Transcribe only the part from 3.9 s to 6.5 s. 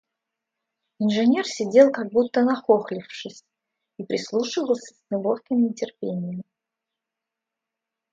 и прислушивался с неловким нетерпением.